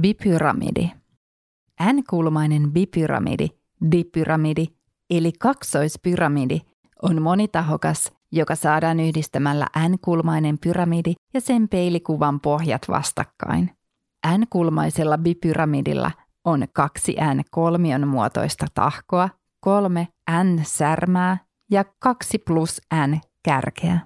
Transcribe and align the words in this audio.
Bipyramidi. 0.00 0.92
N-kulmainen 1.92 2.72
bipyramidi, 2.72 3.48
dipyramidi 3.92 4.66
eli 5.10 5.32
kaksoispyramidi 5.32 6.60
on 7.02 7.22
monitahokas, 7.22 8.12
joka 8.32 8.54
saadaan 8.54 9.00
yhdistämällä 9.00 9.66
N-kulmainen 9.88 10.58
pyramidi 10.58 11.14
ja 11.34 11.40
sen 11.40 11.68
peilikuvan 11.68 12.40
pohjat 12.40 12.82
vastakkain. 12.88 13.70
N-kulmaisella 14.38 15.18
bipyramidilla 15.18 16.10
on 16.44 16.64
kaksi 16.72 17.16
N-kolmion 17.34 18.08
muotoista 18.08 18.66
tahkoa, 18.74 19.28
kolme 19.60 20.08
N-särmää 20.44 21.38
ja 21.70 21.84
kaksi 21.98 22.38
plus 22.38 22.80
N-kärkeä. 22.94 23.98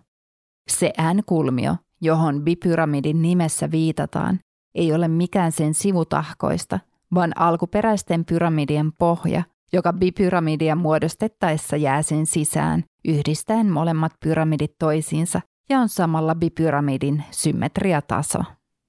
Se 0.69 0.93
N-kulmio, 1.15 1.77
johon 2.01 2.43
bipyramidin 2.43 3.23
nimessä 3.23 3.71
viitataan, 3.71 4.41
ei 4.75 4.93
ole 4.93 5.09
mikään 5.09 5.53
sen 5.53 5.75
sivutahkoista, 5.75 6.79
vaan 7.15 7.33
alkuperäisten 7.37 8.25
pyramidien 8.25 8.93
pohja, 8.93 9.43
joka 9.73 9.93
bipyramidia 9.93 10.77
muodostettaessa 10.77 11.77
jää 11.77 12.03
sen 12.03 12.27
sisään, 12.27 12.85
yhdistäen 13.05 13.71
molemmat 13.71 14.13
pyramidit 14.21 14.79
toisiinsa 14.79 15.41
ja 15.69 15.79
on 15.79 15.89
samalla 15.89 16.35
bipyramidin 16.35 17.25
symmetriataso. 17.31 18.39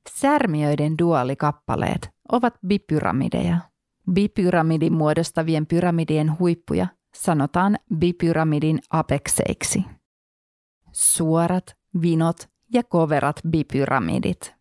Särmiöiden 0.10 0.98
duaalikappaleet 0.98 2.10
ovat 2.32 2.54
bipyramideja. 2.68 3.58
Bipyramidin 4.12 4.94
muodostavien 4.94 5.66
pyramidien 5.66 6.40
huippuja 6.40 6.88
sanotaan 7.16 7.78
bipyramidin 7.96 8.80
apekseiksi. 8.90 9.86
Suorat, 10.92 11.76
vinot 12.02 12.50
ja 12.74 12.84
koverat 12.84 13.42
bipyramidit. 13.50 14.56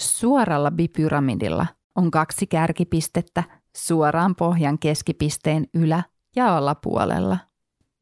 Suoralla 0.00 0.70
bipyramidilla 0.70 1.66
on 1.96 2.10
kaksi 2.10 2.46
kärkipistettä 2.46 3.44
suoraan 3.76 4.34
pohjan 4.34 4.78
keskipisteen 4.78 5.66
ylä- 5.74 6.02
ja 6.36 6.56
alapuolella. 6.56 7.38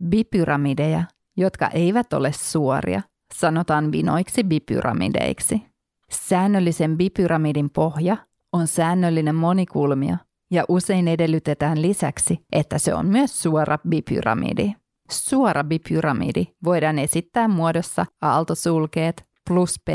Bipyramideja, 0.09 1.05
jotka 1.37 1.69
eivät 1.69 2.13
ole 2.13 2.33
suoria, 2.33 3.03
sanotaan 3.35 3.93
vinoiksi 3.93 4.45
bipyramideiksi. 4.45 5.63
Säännöllisen 6.11 6.97
bipyramidin 6.97 7.71
pohja 7.71 8.17
on 8.53 8.67
säännöllinen 8.67 9.35
monikulmio 9.35 10.17
ja 10.51 10.65
usein 10.69 11.09
edellytetään 11.09 11.83
lisäksi, 11.83 12.39
että 12.53 12.79
se 12.79 12.95
on 12.95 13.07
myös 13.07 13.43
suora 13.43 13.79
bipyramidi. 13.89 14.73
Suora 15.11 15.65
bipyramidi 15.65 16.47
voidaan 16.65 16.99
esittää 16.99 17.49
muodossa 17.49 18.07
aaltosulkeet 18.23 19.25
plus 19.49 19.81
p 19.85 19.89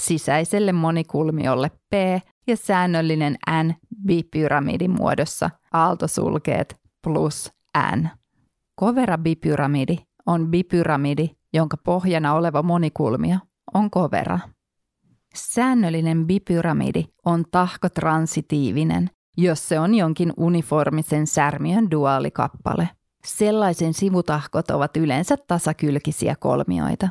sisäiselle 0.00 0.72
monikulmiolle 0.72 1.70
p 1.90 1.94
ja 2.46 2.56
säännöllinen 2.56 3.36
n 3.64 3.74
bipyramidin 4.06 4.90
muodossa 4.90 5.50
aaltosulkeet 5.72 6.76
plus 7.02 7.52
n. 7.96 8.08
Kovera 8.74 9.18
bipyramidi 9.18 9.98
on 10.26 10.48
bipyramidi, 10.50 11.30
jonka 11.52 11.76
pohjana 11.76 12.34
oleva 12.34 12.62
monikulmio 12.62 13.36
on 13.74 13.90
kovera. 13.90 14.38
Säännöllinen 15.34 16.26
bipyramidi 16.26 17.04
on 17.24 17.44
tahkotransitiivinen, 17.50 19.10
jos 19.36 19.68
se 19.68 19.80
on 19.80 19.94
jonkin 19.94 20.32
uniformisen 20.36 21.26
särmiön 21.26 21.90
duaalikappale. 21.90 22.88
Sellaisen 23.24 23.94
sivutahkot 23.94 24.70
ovat 24.70 24.96
yleensä 24.96 25.36
tasakylkisiä 25.46 26.36
kolmioita. 26.38 27.08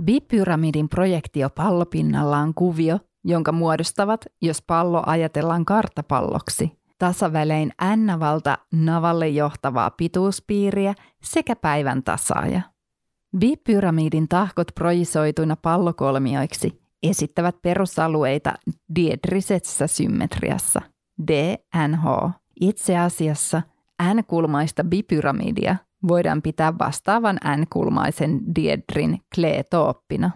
Bipyramidin 0.00 0.88
projektio 0.88 1.50
pallopinnalla 1.50 2.38
on 2.38 2.54
kuvio, 2.54 2.98
jonka 3.24 3.52
muodostavat, 3.52 4.26
jos 4.42 4.62
pallo 4.62 5.02
ajatellaan 5.06 5.64
karttapalloksi, 5.64 6.78
tasavälein 6.98 7.72
n-valta 7.96 8.58
navalle 8.72 9.28
johtavaa 9.28 9.90
pituuspiiriä 9.90 10.94
sekä 11.22 11.56
päivän 11.56 12.02
tasaaja. 12.02 12.60
Bipyramidin 13.38 14.28
tahkot 14.28 14.68
projisoituina 14.74 15.56
pallokolmioiksi 15.56 16.80
esittävät 17.02 17.62
perusalueita 17.62 18.54
diedrisessä 18.94 19.86
symmetriassa, 19.86 20.80
DNH. 21.26 22.30
Itse 22.60 22.98
asiassa 22.98 23.62
N-kulmaista 24.14 24.84
bipyramidia 24.84 25.76
voidaan 26.08 26.42
pitää 26.42 26.78
vastaavan 26.78 27.36
N-kulmaisen 27.36 28.54
diedrin 28.54 29.20
kleetooppina. 29.34 30.30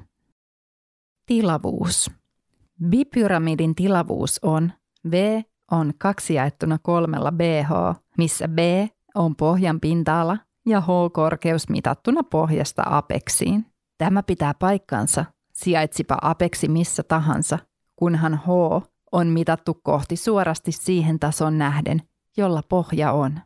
Tilavuus. 1.26 2.10
Bipyramidin 2.88 3.74
tilavuus 3.74 4.38
on 4.42 4.72
V 5.10 5.42
on 5.70 5.92
kaksi 5.98 6.34
jaettuna 6.34 6.78
kolmella 6.82 7.32
BH, 7.32 7.70
missä 8.18 8.48
B 8.48 8.58
on 9.14 9.36
pohjan 9.36 9.80
pinta-ala 9.80 10.38
ja 10.66 10.80
H 10.80 10.86
korkeus 11.12 11.68
mitattuna 11.68 12.22
pohjasta 12.22 12.82
apeksiin. 12.86 13.66
Tämä 13.98 14.22
pitää 14.22 14.54
paikkansa, 14.58 15.24
sijaitsipa 15.52 16.18
apeksi 16.22 16.68
missä 16.68 17.02
tahansa, 17.02 17.58
kunhan 17.96 18.40
H 18.44 18.48
on 19.12 19.26
mitattu 19.26 19.80
kohti 19.82 20.16
suorasti 20.16 20.72
siihen 20.72 21.18
tason 21.18 21.58
nähden, 21.58 22.02
jolla 22.36 22.62
pohja 22.68 23.12
on. 23.12 23.40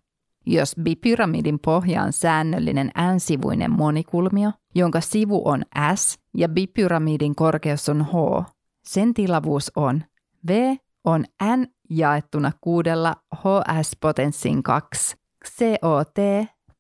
Jos 0.46 0.74
bipyramidin 0.82 1.58
pohja 1.58 2.02
on 2.02 2.12
säännöllinen 2.12 2.90
n-sivuinen 3.14 3.70
monikulmio, 3.70 4.50
jonka 4.74 5.00
sivu 5.00 5.48
on 5.48 5.62
S 5.94 6.18
ja 6.36 6.48
bipyramidin 6.48 7.34
korkeus 7.34 7.88
on 7.88 8.04
H, 8.04 8.44
sen 8.84 9.14
tilavuus 9.14 9.72
on 9.76 10.02
V 10.48 10.76
on 11.04 11.24
n 11.42 11.66
jaettuna 11.90 12.52
kuudella 12.60 13.16
hs-potenssin 13.36 14.62
2, 14.62 15.16
COT 15.44 16.14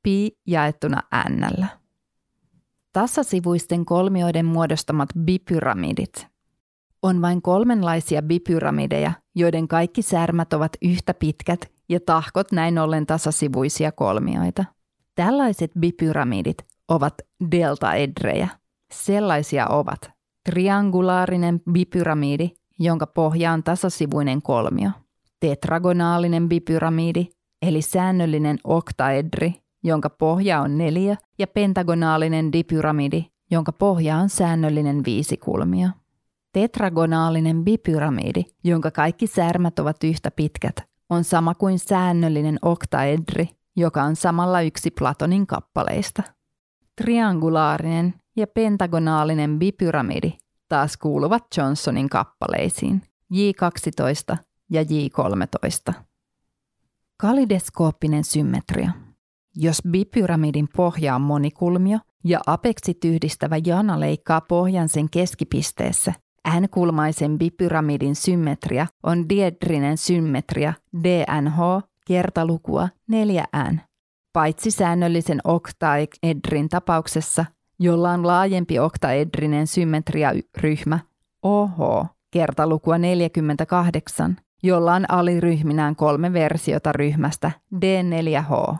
pi 0.02 0.38
jaettuna 0.46 1.02
n. 1.28 1.66
Tasasivuisten 2.92 3.84
kolmioiden 3.84 4.46
muodostamat 4.46 5.08
bipyramidit. 5.18 6.26
On 7.02 7.22
vain 7.22 7.42
kolmenlaisia 7.42 8.22
bipyramideja, 8.22 9.12
joiden 9.34 9.68
kaikki 9.68 10.02
särmät 10.02 10.52
ovat 10.52 10.72
yhtä 10.82 11.14
pitkät 11.14 11.71
ja 11.92 12.00
tahkot 12.06 12.52
näin 12.52 12.78
ollen 12.78 13.06
tasasivuisia 13.06 13.92
kolmioita. 13.92 14.64
Tällaiset 15.14 15.70
bipyramidit 15.78 16.58
ovat 16.88 17.14
deltaedrejä. 17.50 18.48
Sellaisia 18.92 19.66
ovat 19.66 20.10
triangulaarinen 20.50 21.60
bipyramidi, 21.72 22.50
jonka 22.78 23.06
pohja 23.06 23.52
on 23.52 23.62
tasasivuinen 23.62 24.42
kolmio, 24.42 24.90
tetragonaalinen 25.40 26.48
bipyramidi, 26.48 27.26
eli 27.62 27.82
säännöllinen 27.82 28.58
oktaedri, 28.64 29.54
jonka 29.84 30.10
pohja 30.10 30.60
on 30.60 30.78
neljä, 30.78 31.16
ja 31.38 31.46
pentagonaalinen 31.46 32.52
dipyramidi, 32.52 33.24
jonka 33.50 33.72
pohja 33.72 34.16
on 34.16 34.28
säännöllinen 34.28 35.04
viisikulmio. 35.04 35.88
Tetragonaalinen 36.52 37.64
bipyramidi, 37.64 38.44
jonka 38.64 38.90
kaikki 38.90 39.26
särmät 39.26 39.78
ovat 39.78 40.04
yhtä 40.04 40.30
pitkät, 40.30 40.91
on 41.12 41.24
sama 41.24 41.54
kuin 41.54 41.78
säännöllinen 41.78 42.58
oktaedri, 42.62 43.48
joka 43.76 44.02
on 44.02 44.16
samalla 44.16 44.60
yksi 44.60 44.90
Platonin 44.90 45.46
kappaleista. 45.46 46.22
Triangulaarinen 46.96 48.14
ja 48.36 48.46
pentagonaalinen 48.46 49.58
bipyramidi 49.58 50.32
taas 50.68 50.96
kuuluvat 50.96 51.44
Johnsonin 51.56 52.08
kappaleisiin 52.08 53.02
J12 53.34 54.36
ja 54.70 54.82
J13. 54.82 55.92
Kalideskooppinen 57.16 58.24
symmetria. 58.24 58.90
Jos 59.56 59.82
bipyramidin 59.90 60.68
pohja 60.76 61.14
on 61.14 61.20
monikulmio 61.20 61.98
ja 62.24 62.40
apeksit 62.46 63.04
yhdistävä 63.04 63.56
jana 63.66 64.00
leikkaa 64.00 64.40
pohjan 64.40 64.88
sen 64.88 65.10
keskipisteessä, 65.10 66.14
N-kulmaisen 66.48 67.38
bipyramidin 67.38 68.16
symmetria 68.16 68.86
on 69.02 69.28
diedrinen 69.28 69.96
symmetria 69.96 70.74
DNH 71.02 71.58
kertalukua 72.06 72.88
4N. 73.12 73.78
Paitsi 74.32 74.70
säännöllisen 74.70 75.40
oktaedrin 75.44 76.68
tapauksessa, 76.68 77.44
jolla 77.78 78.10
on 78.10 78.26
laajempi 78.26 78.78
oktaedrinen 78.78 79.66
symmetriaryhmä 79.66 80.98
OH 81.42 82.06
kertalukua 82.30 82.98
48, 82.98 84.36
jolla 84.62 84.94
on 84.94 85.04
aliryhminään 85.10 85.96
kolme 85.96 86.32
versiota 86.32 86.92
ryhmästä 86.92 87.50
D4H. 87.74 88.76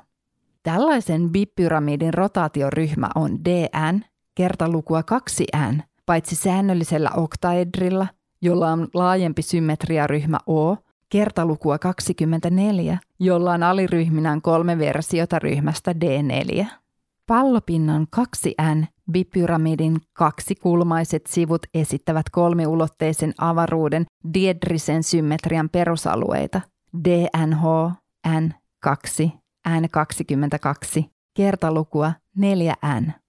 Tällaisen 0.62 1.31
bipyramidin 1.31 2.14
rotaatioryhmä 2.14 3.08
on 3.14 3.44
DN 3.44 4.00
kertalukua 4.34 5.00
2N, 5.00 5.82
paitsi 6.06 6.37
säännöllisellä 6.37 7.10
oktaedrilla, 7.16 8.06
jolla 8.43 8.72
on 8.72 8.88
laajempi 8.94 9.43
symmetriaryhmä 9.43 10.38
O, 10.49 10.76
kertalukua 11.08 11.78
24, 11.78 12.99
jolla 13.20 13.52
on 13.52 13.62
aliryhminään 13.62 14.43
kolme 14.43 14.78
versiota 14.78 15.38
ryhmästä 15.38 15.93
D4. 15.93 16.66
Pallopinnan 17.26 18.06
2N 18.16 18.87
Bipyramidin 19.12 20.00
kaksikulmaiset 20.12 21.26
sivut 21.26 21.66
esittävät 21.75 22.31
kolmiulotteisen 22.31 23.34
avaruuden 23.38 24.06
diedrisen 24.34 25.02
symmetrian 25.02 25.69
perusalueita 25.69 26.60
DNH, 27.04 27.64
N2, 28.28 29.31
N22, 29.69 31.04
kertalukua 31.34 32.12
4N. 32.38 33.21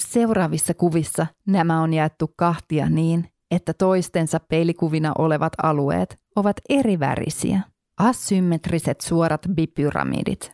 Seuraavissa 0.00 0.74
kuvissa 0.74 1.26
nämä 1.46 1.82
on 1.82 1.92
jaettu 1.92 2.32
kahtia 2.36 2.88
niin, 2.88 3.28
että 3.50 3.74
toistensa 3.74 4.40
peilikuvina 4.40 5.12
olevat 5.18 5.52
alueet 5.62 6.18
ovat 6.36 6.56
erivärisiä. 6.68 7.60
Asymmetriset 7.98 9.00
suorat 9.00 9.46
bipyramidit. 9.54 10.52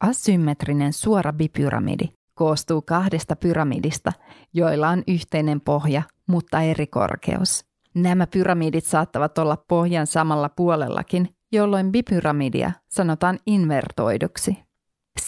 Asymmetrinen 0.00 0.92
suora 0.92 1.32
bipyramidi 1.32 2.04
koostuu 2.34 2.82
kahdesta 2.82 3.36
pyramidista, 3.36 4.12
joilla 4.54 4.88
on 4.88 5.02
yhteinen 5.08 5.60
pohja, 5.60 6.02
mutta 6.28 6.60
eri 6.62 6.86
korkeus. 6.86 7.64
Nämä 7.94 8.26
pyramidit 8.26 8.84
saattavat 8.84 9.38
olla 9.38 9.56
pohjan 9.68 10.06
samalla 10.06 10.48
puolellakin, 10.48 11.28
jolloin 11.52 11.92
bipyramidia 11.92 12.72
sanotaan 12.88 13.38
invertoiduksi. 13.46 14.58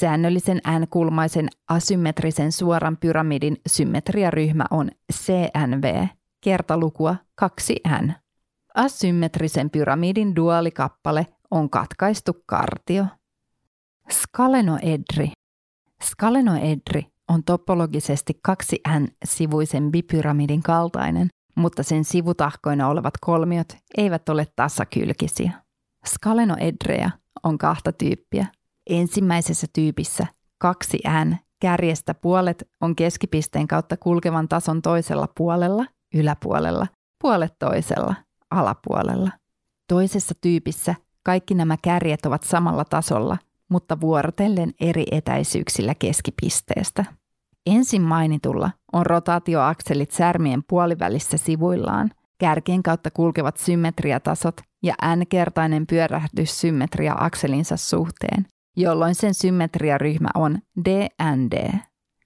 Säännöllisen 0.00 0.60
n-kulmaisen 0.78 1.48
asymmetrisen 1.68 2.52
suoran 2.52 2.96
pyramidin 2.96 3.56
symmetriaryhmä 3.66 4.64
on 4.70 4.90
CNV, 5.12 6.06
kertalukua 6.40 7.16
2n. 7.42 8.12
Asymmetrisen 8.74 9.70
pyramidin 9.70 10.36
duaalikappale 10.36 11.26
on 11.50 11.70
katkaistu 11.70 12.32
kartio. 12.46 13.04
Skalenoedri. 14.10 15.32
Skalenoedri 16.02 17.06
on 17.28 17.44
topologisesti 17.44 18.40
2n-sivuisen 18.48 19.90
bipyramidin 19.90 20.62
kaltainen, 20.62 21.28
mutta 21.56 21.82
sen 21.82 22.04
sivutahkoina 22.04 22.88
olevat 22.88 23.14
kolmiot 23.20 23.76
eivät 23.96 24.28
ole 24.28 24.46
tasakylkisiä. 24.56 25.52
Skalenoedreja 26.06 27.10
on 27.42 27.58
kahta 27.58 27.92
tyyppiä. 27.92 28.46
Ensimmäisessä 28.90 29.66
tyypissä 29.72 30.26
2n 30.64 31.36
kärjestä 31.60 32.14
puolet 32.14 32.68
on 32.80 32.96
keskipisteen 32.96 33.68
kautta 33.68 33.96
kulkevan 33.96 34.48
tason 34.48 34.82
toisella 34.82 35.28
puolella, 35.36 35.84
yläpuolella, 36.14 36.86
puolet 37.22 37.54
toisella, 37.58 38.14
alapuolella. 38.50 39.30
Toisessa 39.88 40.34
tyypissä 40.40 40.94
kaikki 41.22 41.54
nämä 41.54 41.76
kärjet 41.82 42.26
ovat 42.26 42.42
samalla 42.42 42.84
tasolla, 42.84 43.38
mutta 43.68 44.00
vuorotellen 44.00 44.72
eri 44.80 45.04
etäisyyksillä 45.12 45.94
keskipisteestä. 45.94 47.04
Ensin 47.66 48.02
mainitulla 48.02 48.70
on 48.92 49.06
rotaatioakselit 49.06 50.10
särmien 50.10 50.62
puolivälissä 50.68 51.36
sivuillaan, 51.36 52.10
kärkien 52.38 52.82
kautta 52.82 53.10
kulkevat 53.10 53.56
symmetriatasot 53.56 54.60
ja 54.82 54.94
n-kertainen 55.16 55.86
pyörähdyssymmetria 55.86 57.14
akselinsa 57.18 57.76
suhteen, 57.76 58.46
jolloin 58.76 59.14
sen 59.14 59.34
symmetriaryhmä 59.34 60.28
on 60.34 60.58
DND. 60.84 61.78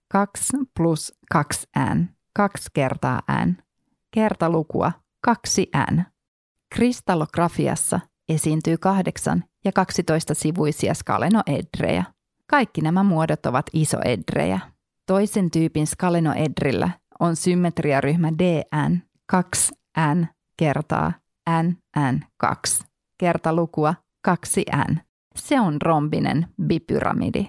2 0.09 0.43
plus 0.77 1.19
2n, 1.35 2.05
2 2.33 2.69
kertaa 2.75 3.23
n, 3.47 3.57
kertalukua 4.11 4.93
2n. 5.29 6.03
Kristallografiassa 6.75 8.01
esiintyy 8.29 8.79
8 8.79 9.45
ja 9.65 9.73
12 9.73 10.35
sivuisia 10.35 10.95
skalenoedrejä. 10.95 12.05
Kaikki 12.47 12.81
nämä 12.81 13.03
muodot 13.03 13.47
ovat 13.47 13.67
isoedrejä. 13.73 14.61
Toisen 15.07 15.51
tyypin 15.51 15.87
skalenoedrillä 15.87 16.91
on 17.21 17.37
symmetriaryhmä 17.37 18.33
DN 18.33 19.03
2n 19.33 20.27
kertaa 20.57 21.13
NN2, 21.51 22.85
kertalukua 23.19 23.95
2n. 24.29 25.08
Se 25.39 25.61
on 25.61 25.83
rombinen 25.83 26.47
bipyramidi. 26.63 27.49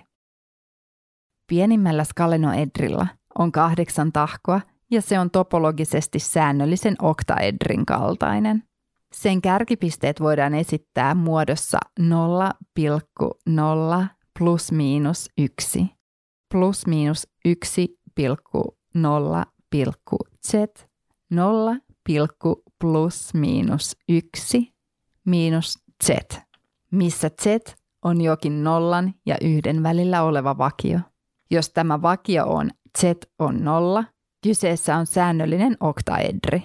Pienimmällä 1.47 2.03
skalenoedrilla 2.03 3.07
on 3.39 3.51
kahdeksan 3.51 4.11
tahkoa 4.11 4.61
ja 4.91 5.01
se 5.01 5.19
on 5.19 5.31
topologisesti 5.31 6.19
säännöllisen 6.19 6.95
oktaedrin 7.01 7.85
kaltainen. 7.85 8.63
Sen 9.13 9.41
kärkipisteet 9.41 10.19
voidaan 10.19 10.55
esittää 10.55 11.15
muodossa 11.15 11.77
0,0 11.99 12.05
plus 14.39 14.71
miinus 14.71 15.29
1, 15.37 15.89
plus 16.51 16.87
miinus 16.87 17.27
1,0, 17.47 17.53
z, 20.47 20.53
0, 21.29 21.75
plus 22.79 23.33
miinus 23.33 23.95
1 24.09 24.73
miinus 25.25 25.79
z, 26.03 26.09
missä 26.91 27.29
z 27.41 27.78
on 28.03 28.21
jokin 28.21 28.63
nollan 28.63 29.13
ja 29.25 29.37
yhden 29.41 29.83
välillä 29.83 30.23
oleva 30.23 30.57
vakio. 30.57 30.99
Jos 31.51 31.69
tämä 31.69 32.01
vakio 32.01 32.45
on 32.45 32.69
z 32.97 33.03
on 33.39 33.63
nolla, 33.63 34.03
kyseessä 34.43 34.97
on 34.97 35.05
säännöllinen 35.05 35.77
oktaedri. 35.79 36.63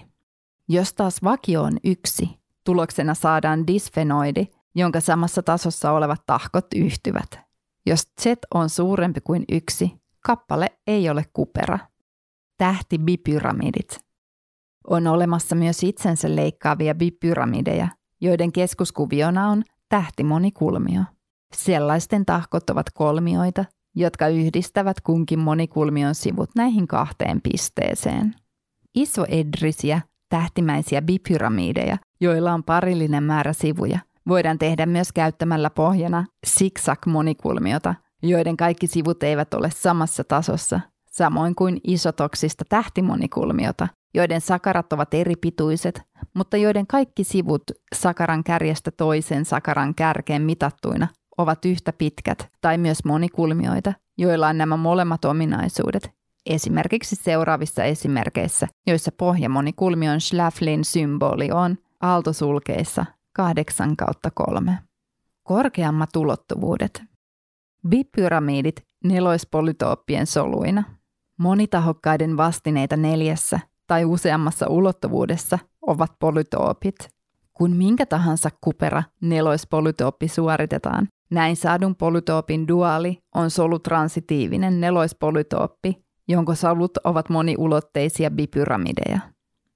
Jos 0.68 0.94
taas 0.94 1.22
vakio 1.22 1.62
on 1.62 1.76
yksi, 1.84 2.30
tuloksena 2.64 3.14
saadaan 3.14 3.66
disfenoidi, 3.66 4.46
jonka 4.74 5.00
samassa 5.00 5.42
tasossa 5.42 5.92
olevat 5.92 6.22
tahkot 6.26 6.66
yhtyvät. 6.76 7.38
Jos 7.86 8.00
z 8.20 8.26
on 8.54 8.70
suurempi 8.70 9.20
kuin 9.20 9.44
yksi, 9.52 9.92
kappale 10.26 10.68
ei 10.86 11.10
ole 11.10 11.24
kupera. 11.32 11.78
Tähti 12.58 12.98
bipyramidit. 12.98 14.00
On 14.88 15.06
olemassa 15.06 15.54
myös 15.54 15.82
itsensä 15.82 16.36
leikkaavia 16.36 16.94
bipyramideja, 16.94 17.88
joiden 18.20 18.52
keskuskuviona 18.52 19.48
on 19.50 19.64
tähtimonikulmio. 19.88 21.02
Sellaisten 21.56 22.26
tahkot 22.26 22.70
ovat 22.70 22.86
kolmioita, 22.94 23.64
jotka 23.96 24.28
yhdistävät 24.28 25.00
kunkin 25.00 25.38
monikulmion 25.38 26.14
sivut 26.14 26.50
näihin 26.56 26.88
kahteen 26.88 27.40
pisteeseen. 27.40 28.34
Isoedrisiä 28.94 30.00
tähtimäisiä 30.28 31.02
bipyramideja, 31.02 31.96
joilla 32.20 32.52
on 32.52 32.64
parillinen 32.64 33.22
määrä 33.22 33.52
sivuja, 33.52 33.98
voidaan 34.28 34.58
tehdä 34.58 34.86
myös 34.86 35.12
käyttämällä 35.12 35.70
pohjana 35.70 36.24
zigzag-monikulmiota, 36.46 37.94
joiden 38.22 38.56
kaikki 38.56 38.86
sivut 38.86 39.22
eivät 39.22 39.54
ole 39.54 39.70
samassa 39.70 40.24
tasossa, 40.24 40.80
samoin 41.10 41.54
kuin 41.54 41.80
isotoksista 41.84 42.64
tähtimonikulmiota, 42.68 43.88
joiden 44.14 44.40
sakarat 44.40 44.92
ovat 44.92 45.14
eri 45.14 45.36
pituiset, 45.36 46.02
mutta 46.34 46.56
joiden 46.56 46.86
kaikki 46.86 47.24
sivut 47.24 47.62
sakaran 47.94 48.44
kärjestä 48.44 48.90
toisen 48.90 49.44
sakaran 49.44 49.94
kärkeen 49.94 50.42
mitattuina 50.42 51.08
ovat 51.38 51.64
yhtä 51.64 51.92
pitkät, 51.92 52.48
tai 52.60 52.78
myös 52.78 53.04
monikulmioita, 53.04 53.92
joilla 54.18 54.48
on 54.48 54.58
nämä 54.58 54.76
molemmat 54.76 55.24
ominaisuudet, 55.24 56.10
esimerkiksi 56.46 57.16
seuraavissa 57.16 57.84
esimerkkeissä, 57.84 58.68
joissa 58.86 59.12
pohjamonikulmion 59.12 60.20
Schlaflin 60.20 60.84
symboli 60.84 61.50
on 61.50 61.78
aaltosulkeissa 62.00 63.06
8 63.32 63.96
kautta 63.96 64.30
3. 64.30 64.78
Korkeammat 65.42 66.16
ulottuvuudet. 66.16 67.02
Bipyramidit 67.88 68.84
neloispolytooppien 69.04 70.26
soluina. 70.26 70.84
Monitahokkaiden 71.38 72.36
vastineita 72.36 72.96
neljässä 72.96 73.60
tai 73.86 74.04
useammassa 74.04 74.66
ulottuvuudessa 74.68 75.58
ovat 75.82 76.12
polytoopit. 76.18 76.94
Kun 77.52 77.76
minkä 77.76 78.06
tahansa 78.06 78.50
kupera 78.60 79.02
neloispolytooppi 79.20 80.28
suoritetaan, 80.28 81.08
näin 81.30 81.56
saadun 81.56 81.96
polytoopin 81.96 82.68
duaali 82.68 83.18
on 83.34 83.50
solutransitiivinen 83.50 84.80
neloispolytooppi, 84.80 86.04
jonka 86.28 86.54
solut 86.54 86.96
ovat 87.04 87.28
moniulotteisia 87.28 88.30
bipyramideja. 88.30 89.20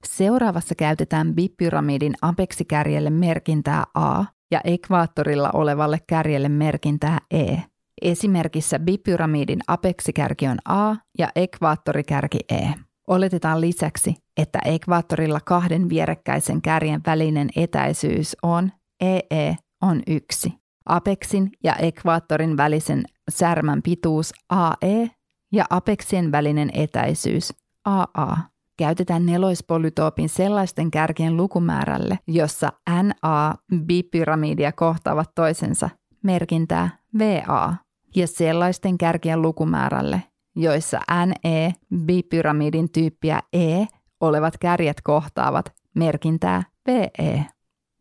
Seuraavassa 0.04 0.74
käytetään 0.74 1.34
bipyramidin 1.34 2.14
apeksikärjelle 2.22 3.10
merkintää 3.10 3.84
A 3.94 4.24
ja 4.50 4.60
ekvaattorilla 4.64 5.50
olevalle 5.54 5.98
kärjelle 6.06 6.48
merkintää 6.48 7.18
E. 7.30 7.56
Esimerkissä 8.02 8.78
bipyramidin 8.78 9.60
apeksikärki 9.66 10.46
on 10.48 10.58
A 10.64 10.96
ja 11.18 11.28
ekvaattorikärki 11.36 12.38
E. 12.50 12.68
Oletetaan 13.06 13.60
lisäksi, 13.60 14.14
että 14.36 14.58
ekvaattorilla 14.64 15.40
kahden 15.44 15.88
vierekkäisen 15.88 16.62
kärjen 16.62 17.00
välinen 17.06 17.48
etäisyys 17.56 18.36
on 18.42 18.72
EE 19.00 19.56
on 19.82 20.02
yksi. 20.06 20.52
Apeksin 20.88 21.50
ja 21.64 21.74
ekvaattorin 21.74 22.56
välisen 22.56 23.04
särmän 23.30 23.82
pituus 23.82 24.32
AE 24.48 25.10
ja 25.52 25.64
apeksien 25.70 26.32
välinen 26.32 26.70
etäisyys 26.72 27.52
AA 27.84 28.36
käytetään 28.78 29.26
neloispolytoopin 29.26 30.28
sellaisten 30.28 30.90
kärkien 30.90 31.36
lukumäärälle, 31.36 32.18
jossa 32.26 32.72
NA 33.02 33.54
bipyramidia 33.86 34.72
kohtaavat 34.72 35.30
toisensa 35.34 35.90
merkintää 36.22 36.98
VA 37.18 37.74
ja 38.16 38.26
sellaisten 38.26 38.98
kärkien 38.98 39.42
lukumäärälle, 39.42 40.22
joissa 40.56 41.00
NE 41.26 41.72
bipyramidin 42.06 42.92
tyyppiä 42.92 43.40
E 43.52 43.84
olevat 44.20 44.58
kärjet 44.58 45.00
kohtaavat 45.00 45.72
merkintää 45.94 46.62
VE. 46.86 47.46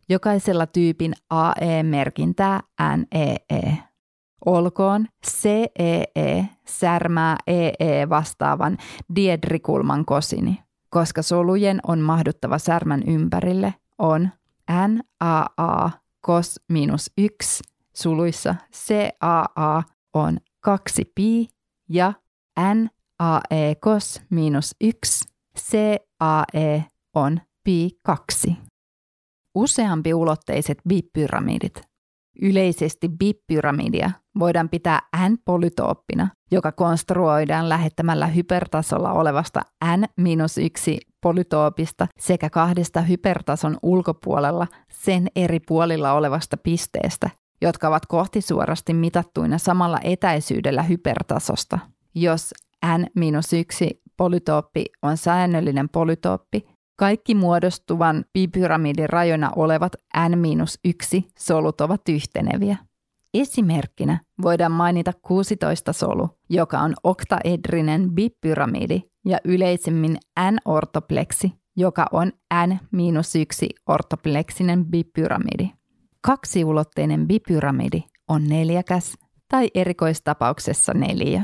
Jokaisella 0.09 0.67
tyypin 0.67 1.13
AE-merkintää 1.29 2.59
NEE. 2.97 3.77
Olkoon 4.45 5.07
CEE 5.27 6.49
särmää 6.67 7.37
EE 7.47 8.09
vastaavan 8.09 8.77
diedrikulman 9.15 10.05
kosini. 10.05 10.63
Koska 10.89 11.21
solujen 11.21 11.79
on 11.87 11.99
mahduttava 11.99 12.57
särmän 12.57 13.03
ympärille, 13.07 13.73
on 13.97 14.29
NAA 14.69 15.91
cos 16.25 16.59
minus 16.69 17.11
1 17.17 17.63
suluissa 17.93 18.55
CAA 18.73 19.83
on 20.13 20.37
2 20.59 21.11
pi 21.15 21.47
ja 21.89 22.13
NAE 22.57 23.75
cos 23.75 24.21
minus 24.29 24.75
1 24.81 25.25
CAE 25.57 26.85
on 27.15 27.41
pi 27.63 27.89
2. 28.03 28.66
Useampi 29.57 30.13
ulotteiset 30.13 30.77
bipyramidit. 30.89 31.81
Yleisesti 32.41 33.09
bipyramidia 33.09 34.11
voidaan 34.39 34.69
pitää 34.69 34.99
n-polytooppina, 35.29 36.27
joka 36.51 36.71
konstruoidaan 36.71 37.69
lähettämällä 37.69 38.27
hypertasolla 38.27 39.11
olevasta 39.13 39.61
n-1 39.85 40.97
polytoopista 41.23 42.07
sekä 42.19 42.49
kahdesta 42.49 43.01
hypertason 43.01 43.77
ulkopuolella 43.83 44.67
sen 44.91 45.27
eri 45.35 45.59
puolilla 45.59 46.13
olevasta 46.13 46.57
pisteestä, 46.57 47.29
jotka 47.61 47.87
ovat 47.87 48.05
kohtisuorasti 48.05 48.93
mitattuina 48.93 49.57
samalla 49.57 49.99
etäisyydellä 50.03 50.83
hypertasosta. 50.83 51.79
Jos 52.15 52.53
n-1 52.85 54.01
polytooppi 54.17 54.85
on 55.01 55.17
säännöllinen 55.17 55.89
polytooppi, 55.89 56.76
kaikki 56.97 57.35
muodostuvan 57.35 58.25
bipyramidin 58.33 59.09
rajoina 59.09 59.51
olevat 59.55 59.95
n-1 60.29 61.21
solut 61.39 61.81
ovat 61.81 62.01
yhteneviä. 62.09 62.77
Esimerkkinä 63.33 64.19
voidaan 64.41 64.71
mainita 64.71 65.11
16 65.21 65.93
solu, 65.93 66.29
joka 66.49 66.79
on 66.79 66.93
oktaedrinen 67.03 68.11
bipyramidi 68.11 69.01
ja 69.25 69.37
yleisemmin 69.43 70.17
n-ortopleksi, 70.51 71.51
joka 71.77 72.05
on 72.11 72.31
n-1 72.67 73.69
ortopleksinen 73.87 74.85
bipyramidi. 74.85 75.69
Kaksiulotteinen 76.21 77.27
bipyramidi 77.27 78.03
on 78.27 78.43
neljäkäs 78.43 79.17
tai 79.51 79.69
erikoistapauksessa 79.73 80.93
neljä. 80.93 81.43